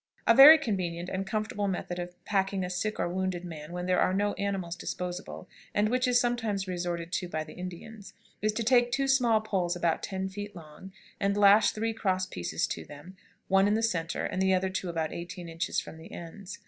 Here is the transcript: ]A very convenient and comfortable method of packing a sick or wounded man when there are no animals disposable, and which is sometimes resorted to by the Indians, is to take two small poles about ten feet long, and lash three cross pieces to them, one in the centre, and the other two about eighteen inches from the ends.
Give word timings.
]A 0.27 0.33
very 0.33 0.57
convenient 0.57 1.09
and 1.09 1.27
comfortable 1.27 1.67
method 1.67 1.99
of 1.99 2.25
packing 2.25 2.63
a 2.63 2.71
sick 2.71 2.99
or 2.99 3.07
wounded 3.07 3.45
man 3.45 3.71
when 3.71 3.85
there 3.85 3.99
are 3.99 4.15
no 4.15 4.33
animals 4.33 4.75
disposable, 4.75 5.47
and 5.75 5.89
which 5.89 6.07
is 6.07 6.19
sometimes 6.19 6.67
resorted 6.67 7.11
to 7.11 7.27
by 7.29 7.43
the 7.43 7.53
Indians, 7.53 8.15
is 8.41 8.51
to 8.53 8.63
take 8.63 8.91
two 8.91 9.07
small 9.07 9.41
poles 9.41 9.75
about 9.75 10.01
ten 10.01 10.27
feet 10.27 10.55
long, 10.55 10.91
and 11.19 11.37
lash 11.37 11.69
three 11.69 11.93
cross 11.93 12.25
pieces 12.25 12.65
to 12.65 12.83
them, 12.83 13.15
one 13.47 13.67
in 13.67 13.75
the 13.75 13.83
centre, 13.83 14.25
and 14.25 14.41
the 14.41 14.55
other 14.55 14.69
two 14.71 14.89
about 14.89 15.13
eighteen 15.13 15.47
inches 15.47 15.79
from 15.79 15.97
the 15.99 16.11
ends. 16.11 16.57